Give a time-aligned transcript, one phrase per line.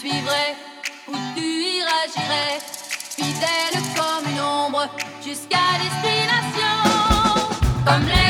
[0.00, 0.56] suivrai,
[1.08, 2.58] où tu iras, j'irai,
[3.16, 4.88] fidèle comme une ombre,
[5.22, 6.76] jusqu'à destination,
[7.84, 8.29] comme les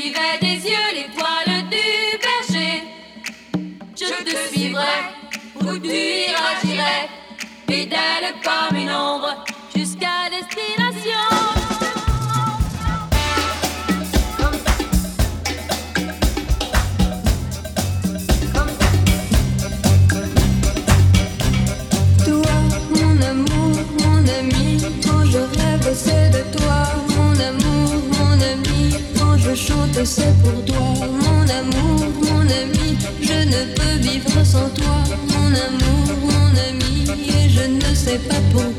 [0.00, 2.82] suivais des yeux les poils du berger.
[3.94, 4.96] Je te suivrai,
[5.60, 7.08] où tu iras, j'irai,
[7.68, 9.44] fidèle comme une ombre,
[9.74, 10.85] jusqu'à destination.
[29.98, 32.98] Et c'est pour toi, mon amour, mon ami.
[33.22, 37.04] Je ne peux vivre sans toi, mon amour, mon ami.
[37.28, 38.75] Et je ne sais pas pourquoi.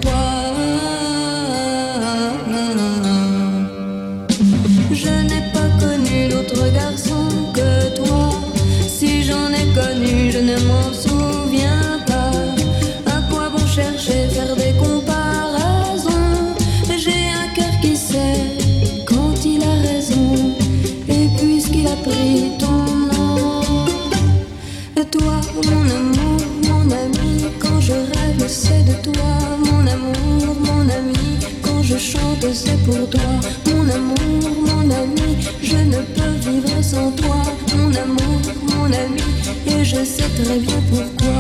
[32.88, 33.30] pour toi,
[33.68, 35.30] mon amour, mon ami.
[35.62, 37.42] Je ne peux vivre sans toi,
[37.76, 38.40] mon amour,
[38.72, 39.24] mon ami.
[39.68, 41.40] Et je sais très bien pourquoi.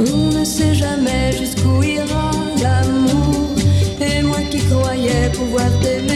[0.00, 2.30] On ne sait jamais jusqu'où ira
[2.62, 3.54] l'amour.
[4.00, 6.11] Et moi qui croyais pouvoir t'aimer.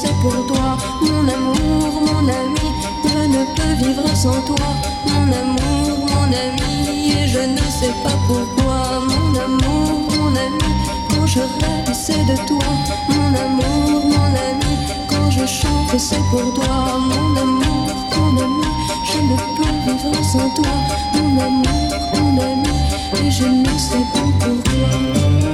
[0.00, 2.66] c'est pour toi, mon amour, mon ami.
[3.04, 4.66] Je ne peux vivre sans toi,
[5.06, 7.12] mon amour, mon ami.
[7.18, 10.70] Et je ne sais pas pourquoi, mon amour, mon ami.
[11.10, 12.68] Quand je rêve, c'est de toi,
[13.08, 14.74] mon amour, mon ami.
[15.10, 18.68] Quand je chante, c'est pour toi, mon amour, mon ami.
[19.04, 20.74] Je ne peux vivre sans toi,
[21.14, 22.74] mon amour, mon ami.
[23.22, 25.49] Et je ne sais pas pourquoi.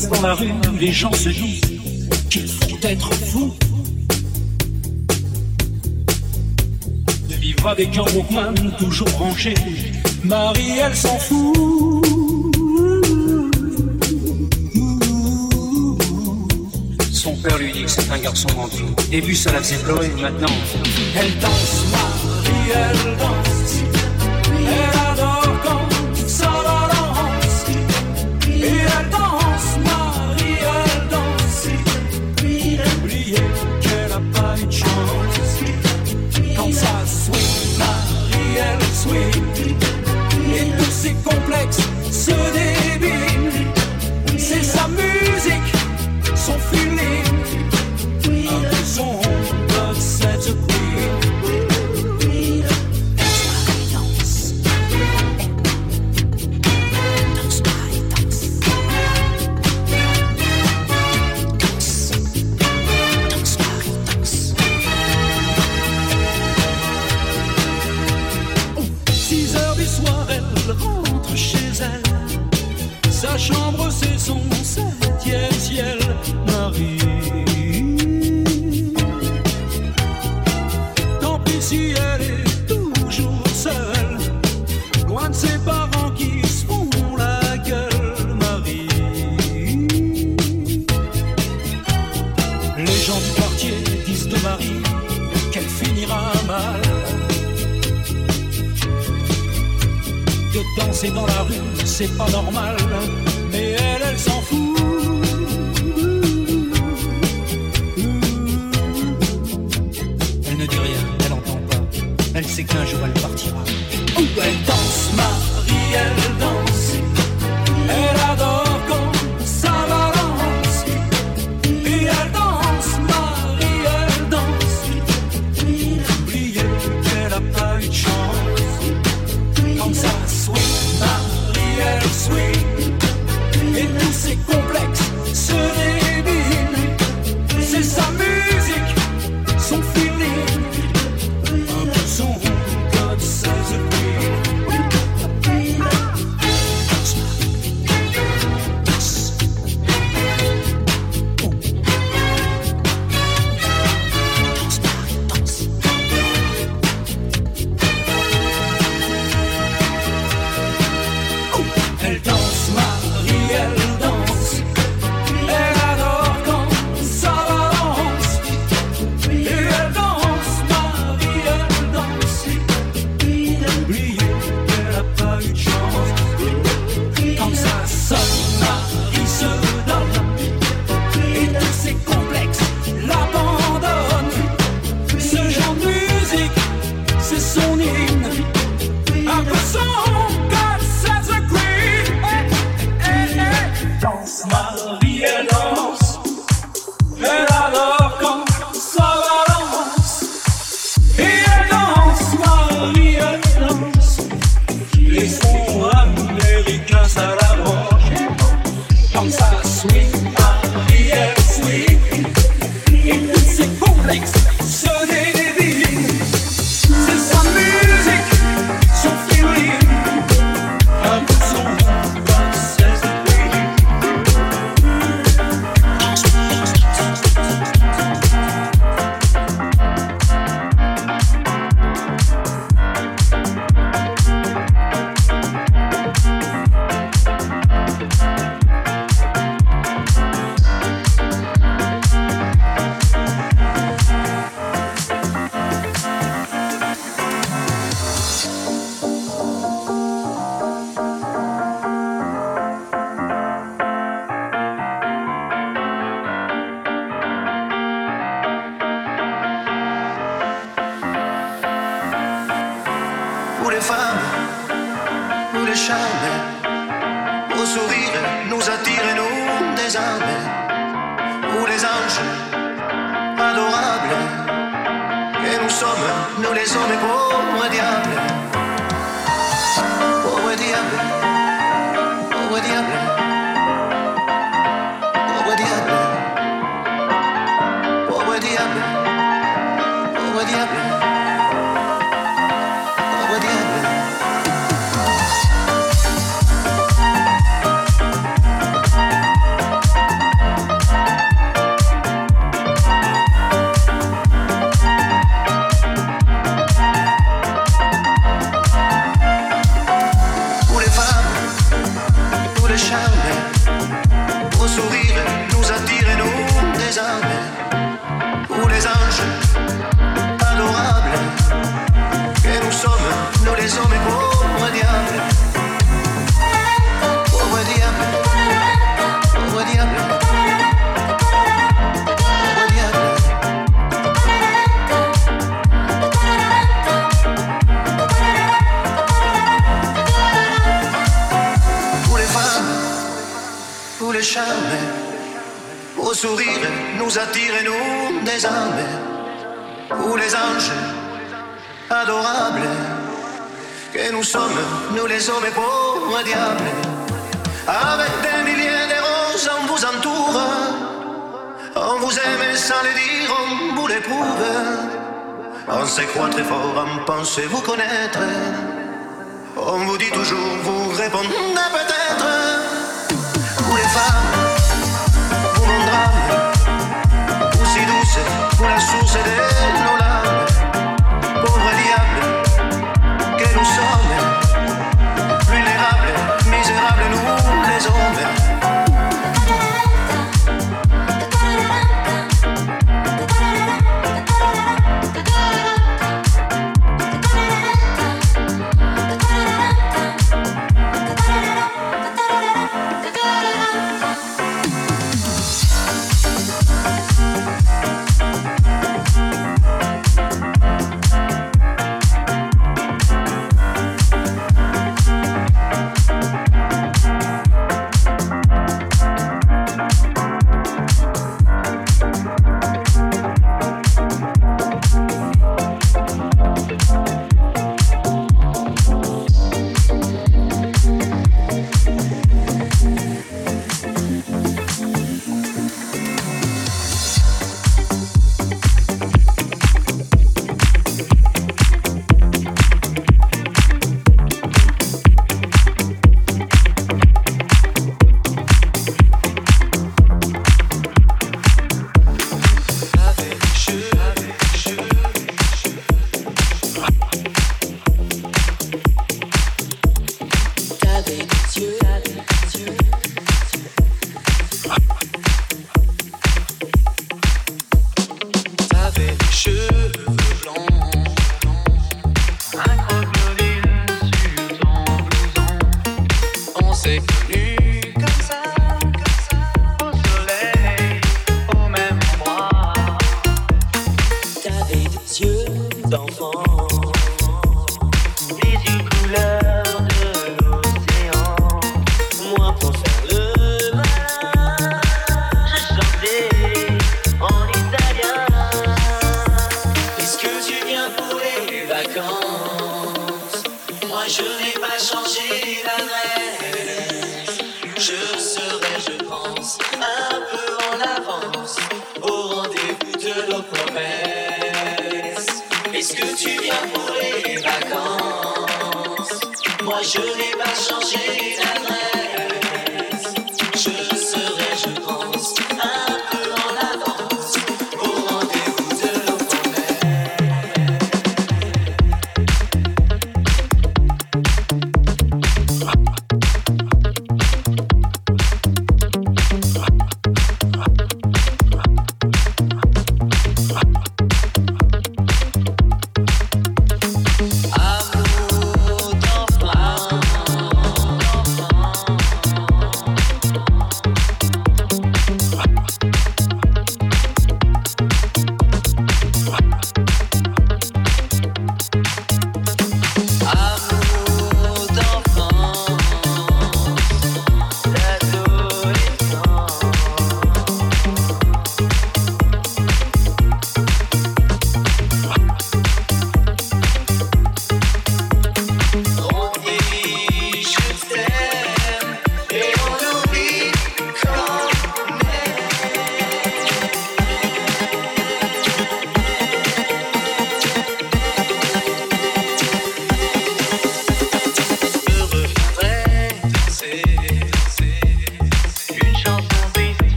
[0.00, 1.60] dans la rue, les gens se disent
[2.30, 3.52] qu'ils font être fous.
[7.28, 9.52] De vivre avec un Walkman toujours branché,
[10.24, 12.06] Marie elle s'en fout.
[17.12, 18.86] Son père lui dit que c'est un garçon mendiant.
[18.98, 20.56] Au début ça la faisait pleurer, maintenant
[21.16, 23.51] elle danse, Marie elle danse.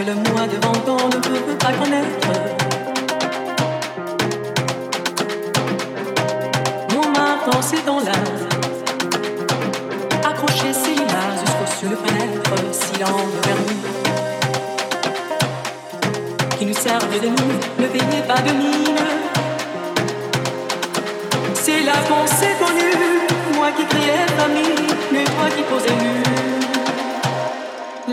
[0.00, 0.72] que le moi de 20
[1.08, 2.28] ne peut pas connaître.
[6.94, 7.06] Mon
[7.50, 8.48] dans ses dans l'art,
[10.24, 13.60] accroché ses lilas jusqu'aux cieux de fenêtre, silent vers
[16.58, 19.04] qui nous servent de nous, ne veillez pas de mine.
[21.54, 26.14] C'est la pensée connue, moi qui criais famille, mais toi qui posais nu.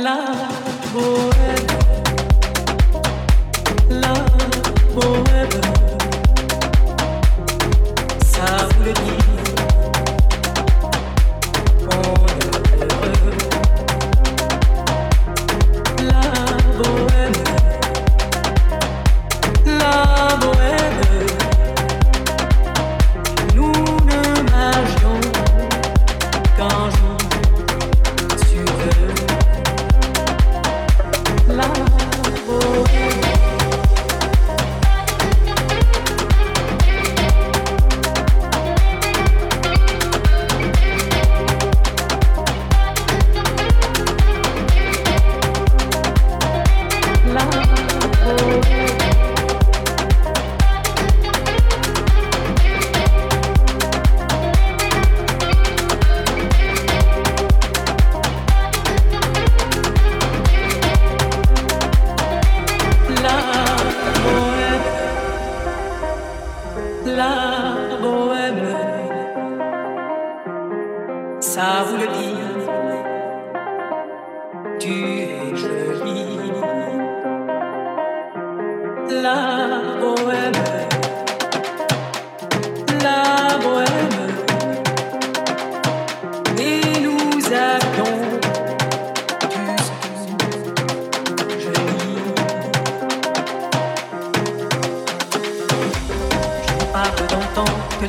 [0.04, 0.17] Là.
[3.89, 4.32] Love
[4.93, 5.62] forever.
[8.32, 9.37] Time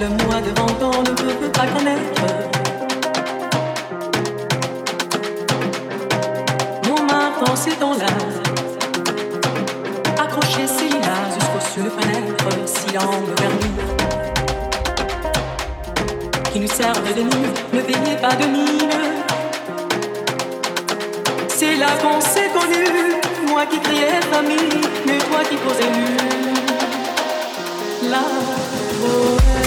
[0.00, 0.66] le moi de 20
[1.02, 2.22] ne peut, pas connaître.
[6.86, 8.06] Mon matin s'étend là,
[10.22, 13.78] accroché ses lilas jusqu'au sur le fenêtre, silent de vernis
[16.52, 18.90] qui nous servent de nid, ne veillez pas de mine.
[21.48, 26.06] C'est là qu'on s'est connus, moi qui criais famille, mais toi qui posais nu.
[28.10, 29.57] Love.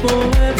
[0.00, 0.57] forever.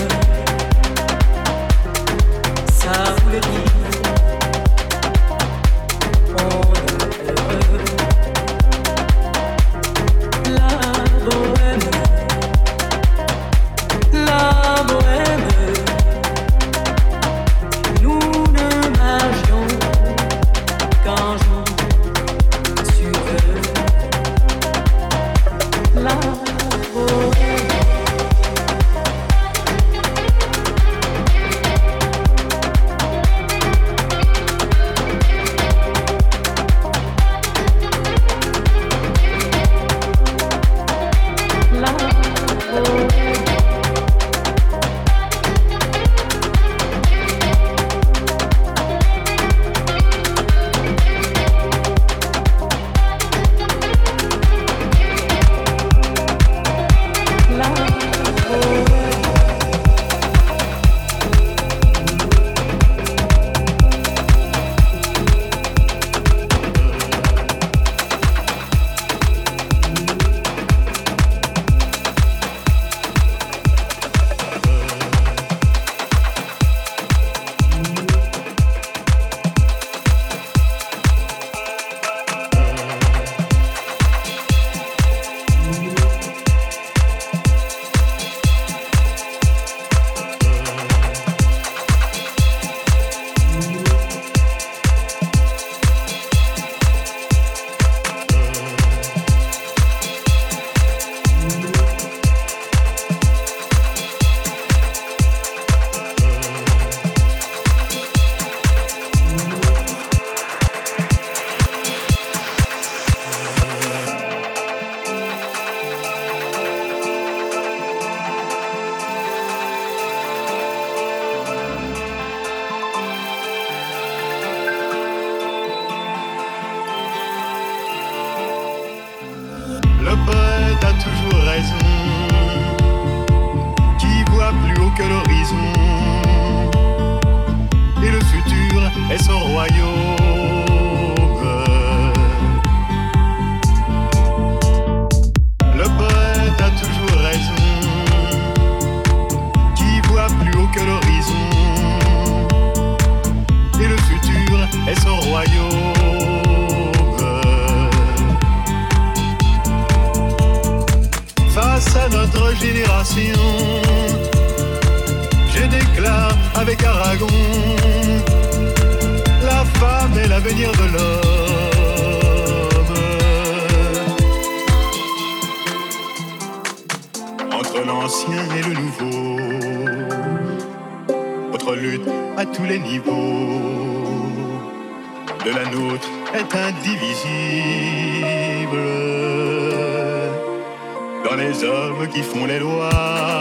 [191.58, 193.38] les hommes qui font les lois.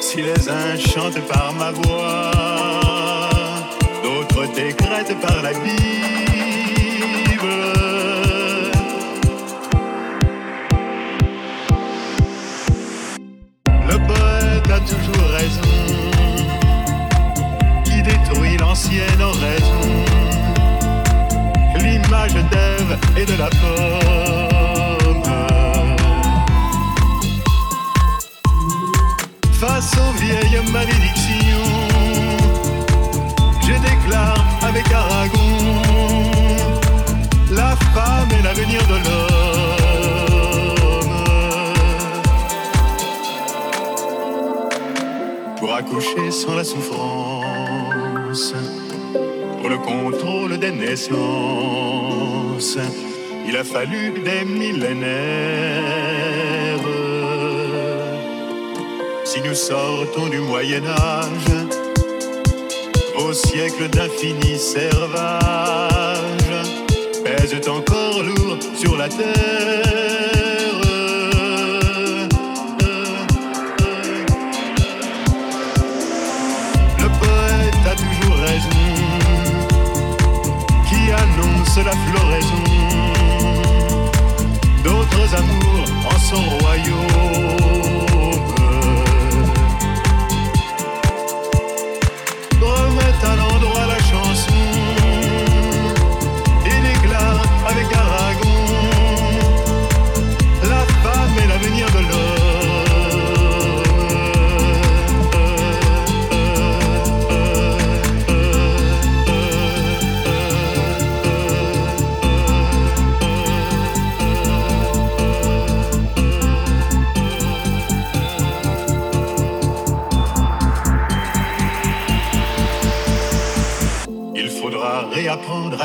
[0.00, 2.30] Si les uns chantent par ma voix,
[4.02, 5.76] d'autres décrètent par la Bible.
[13.88, 15.76] Le poète a toujours raison,
[17.84, 20.04] qui détruit l'ancienne oraison,
[21.80, 24.45] l'image d'Ève et de la porte
[29.98, 31.72] aux vieilles malédictions.
[33.62, 35.56] Je déclare avec Aragon
[37.50, 39.26] la femme est l'avenir de l'homme.
[45.58, 48.54] Pour accoucher sans la souffrance,
[49.60, 51.18] pour le contrôle des naissances,
[53.48, 55.06] il a fallu des millénaires
[59.44, 61.68] nous sortons du Moyen Âge,
[63.18, 65.46] au siècle d'infini servage,
[67.24, 69.26] pèsent encore lourd sur la terre.
[76.98, 78.84] Le poète a toujours raison,
[80.88, 82.66] qui annonce la floraison
[84.82, 87.35] d'autres amours en son royaume.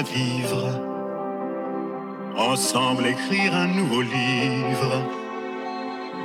[0.01, 0.69] vivre.
[2.37, 5.03] Ensemble écrire un nouveau livre.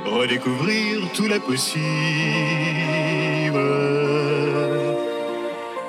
[0.05, 1.77] Redécouvrir tout les possibles.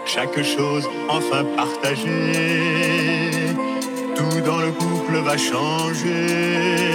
[0.05, 3.55] Chaque chose enfin partagée.
[4.17, 6.89] Tout dans le couple va changer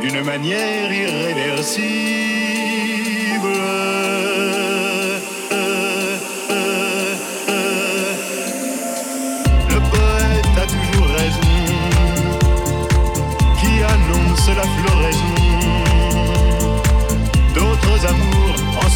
[0.00, 1.92] d'une manière irréversible.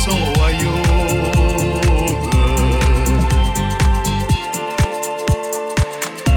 [0.07, 0.83] son royaume.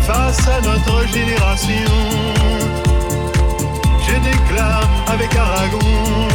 [0.08, 1.93] Face à notre génération,
[4.05, 6.27] je déclare avec Aragon,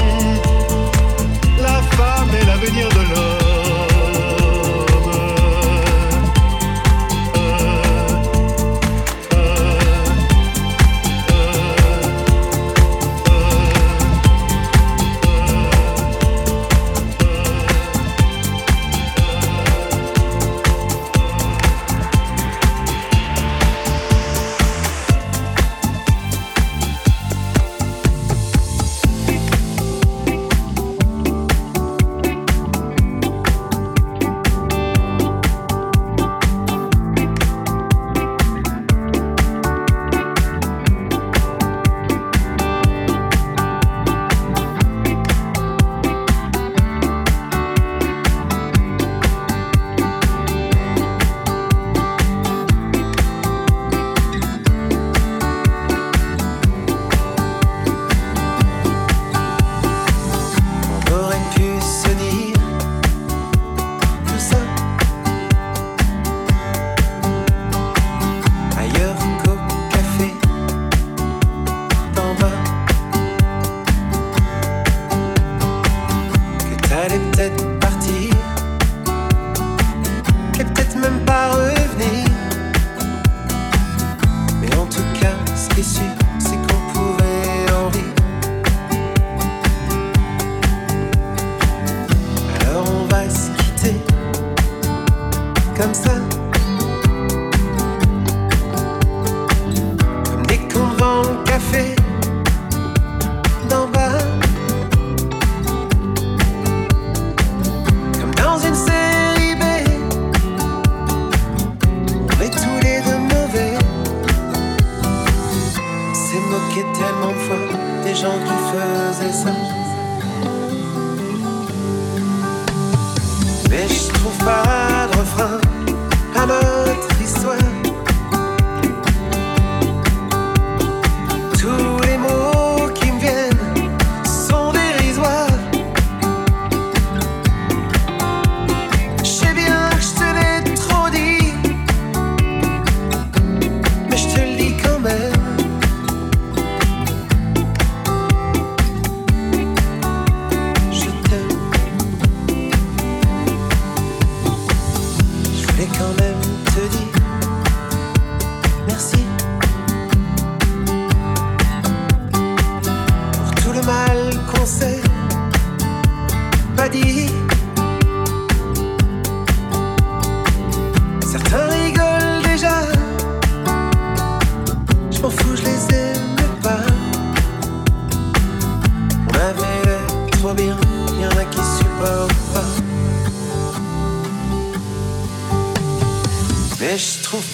[1.61, 3.54] la femme est l'avenir de l'homme.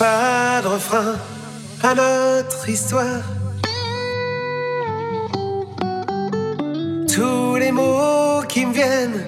[0.00, 1.16] Pas de refrain
[1.82, 3.22] à notre histoire.
[7.14, 9.22] Tous les mots qui me viennent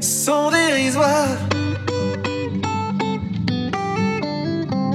[0.00, 1.36] sont dérisoires.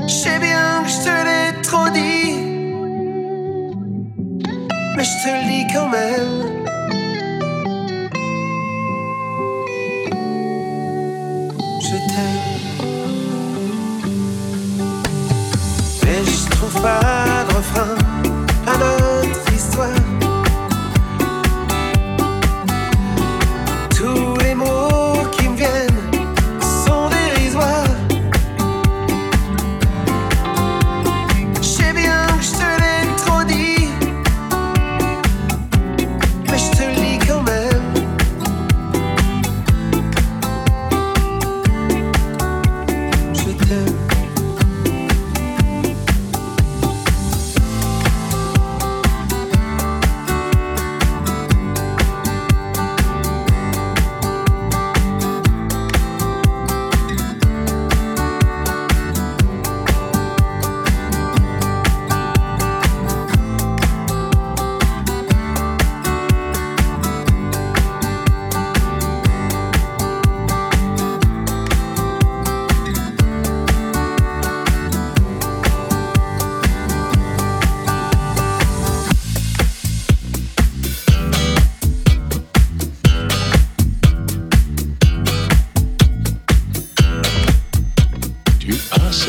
[0.08, 2.32] Je sais bien que je te l'ai trop dit,
[4.96, 6.49] mais je te le dis quand même.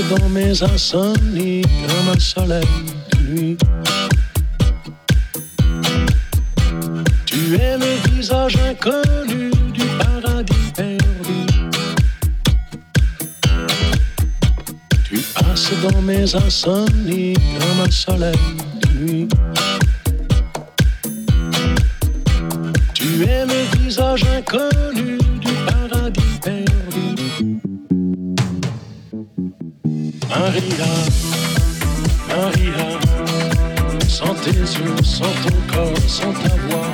[0.09, 2.65] Dans mes insomnies comme un soleil
[3.11, 3.57] de nuit.
[7.27, 11.47] Tu es le visage inconnu du paradis perdu.
[15.05, 18.37] Tu passes dans mes insomnies comme un soleil
[18.81, 19.29] de nuit.
[22.95, 24.90] Tu es le visage inconnu
[30.61, 30.93] Maria,
[32.29, 32.99] Maria,
[34.09, 36.93] sans tes yeux, sans ton corps, sans ta voix.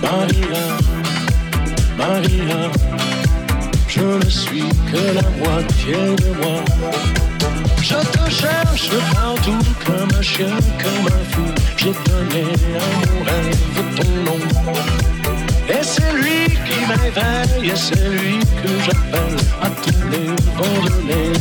[0.00, 0.64] Maria,
[1.98, 2.70] Maria,
[3.86, 6.60] je ne suis que la moitié de moi.
[7.82, 11.52] Je te cherche partout comme un chien, comme un fou.
[11.76, 12.44] J'ai donné
[12.76, 14.40] à mon rêve ton nom.
[15.68, 20.92] Et c'est lui qui m'éveille, et c'est lui que j'appelle à tous les vents de
[21.06, 21.38] mes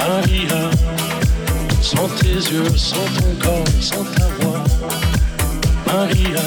[0.00, 0.70] Maria,
[1.82, 4.64] sans tes yeux, sans ton corps, sans ta voix.
[5.86, 6.46] Maria,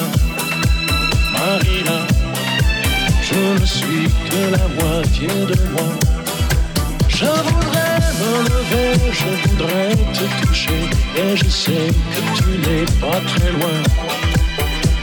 [1.34, 1.98] Maria,
[3.22, 5.90] je ne suis que la moitié de moi.
[7.08, 10.82] Je voudrais me lever, je voudrais te toucher,
[11.16, 13.78] et je sais que tu n'es pas très loin.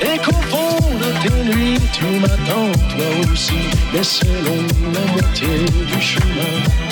[0.03, 5.55] Et qu'au fond de tes nuits, tu m'attends toi aussi, mais c'est la moitié
[5.87, 6.90] du chemin.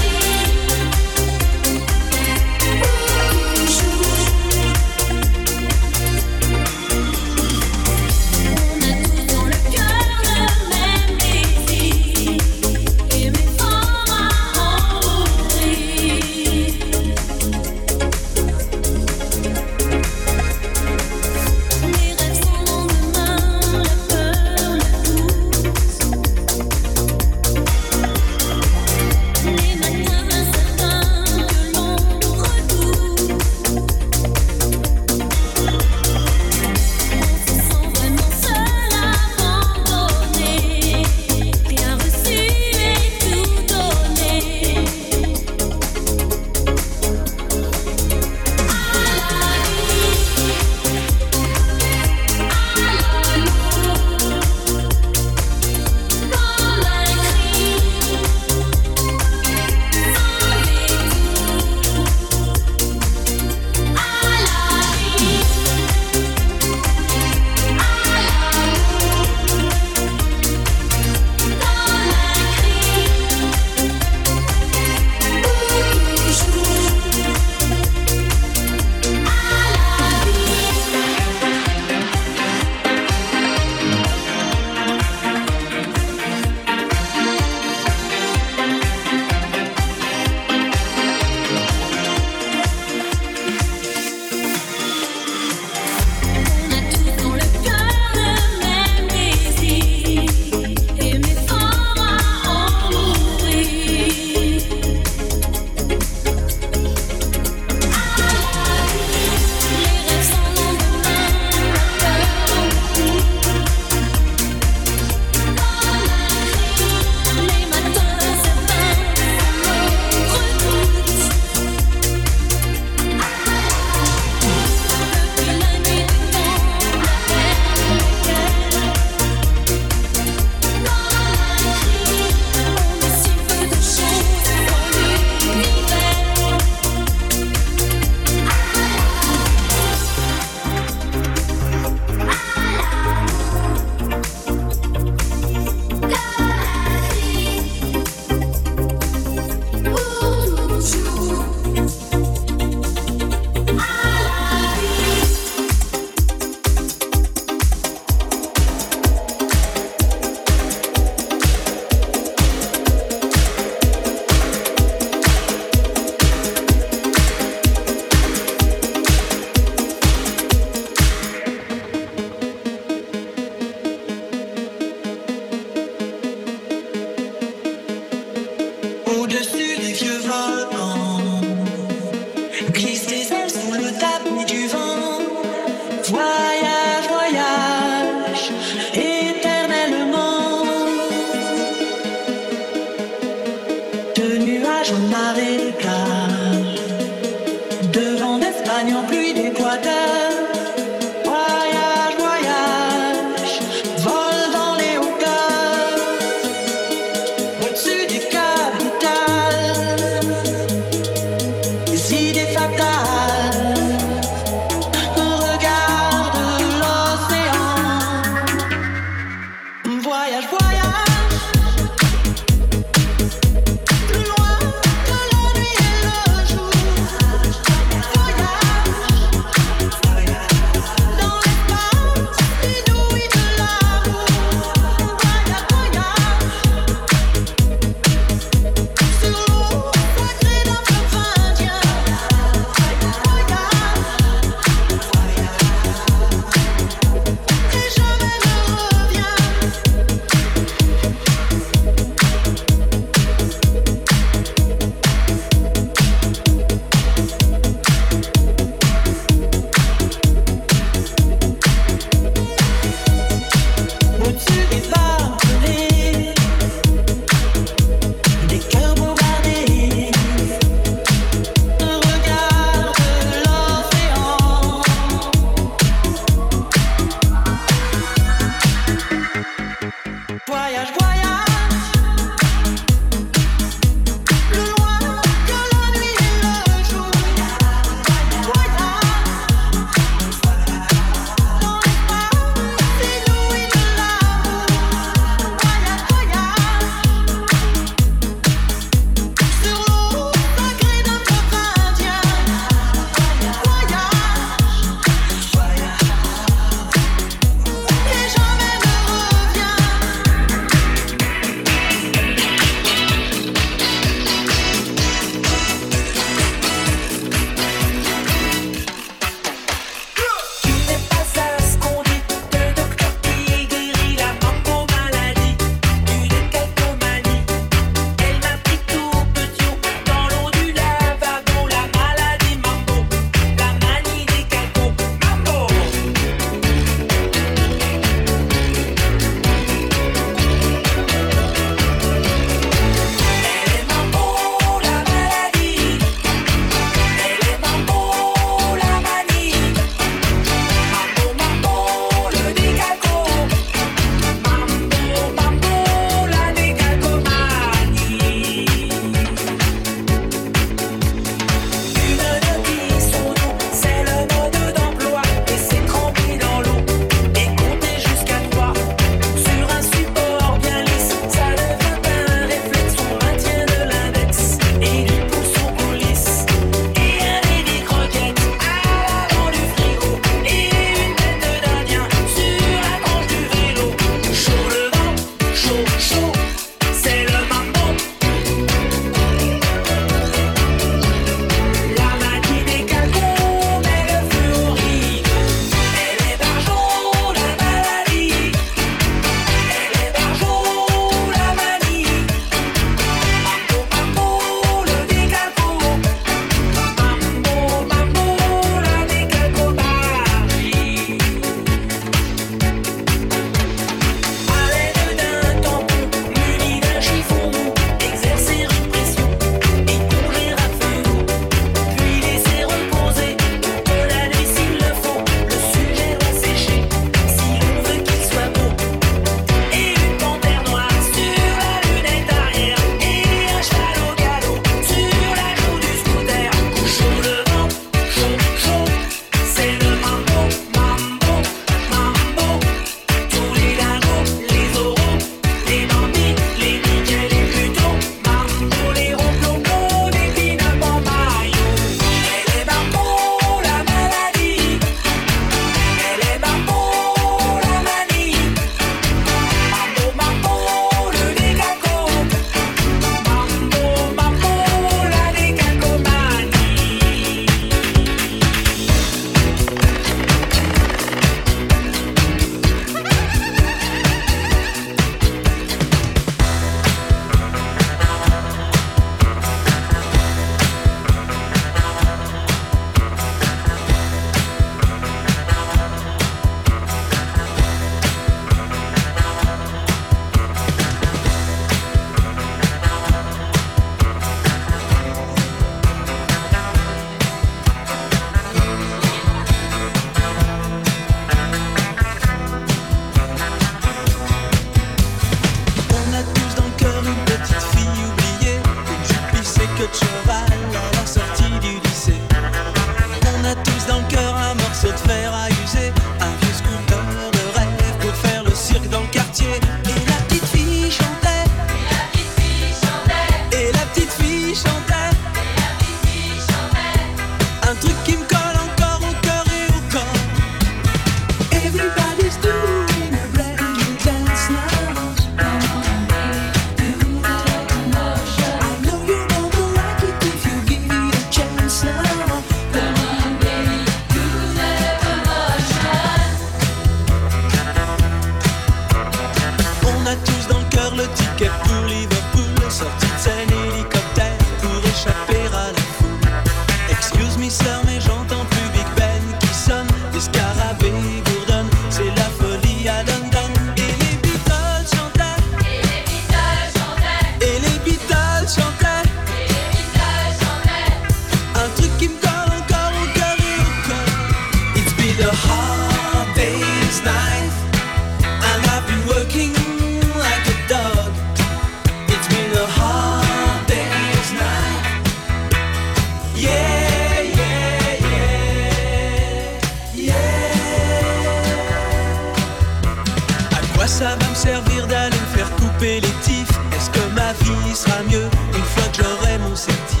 [593.86, 598.02] Ça va me servir d'aller me faire couper les tifs Est-ce que ma vie sera
[598.02, 600.00] mieux une fois que j'aurai mon certif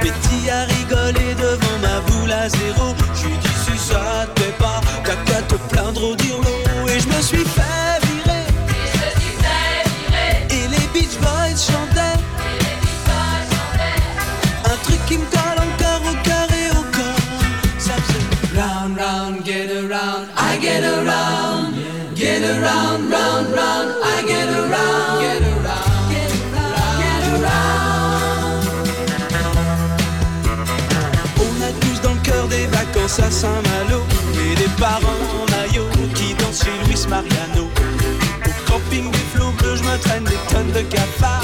[0.00, 2.94] Betty a rigolé devant ma boule à zéro.
[3.14, 4.80] Je lui dis si ça te plaît pas.
[5.04, 6.42] T'as qu'à te plaindre au dirlo
[6.88, 7.63] Et je me suis fait
[40.74, 41.43] the at five.